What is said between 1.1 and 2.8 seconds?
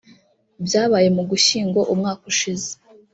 mu Gushyingo umwaka ushize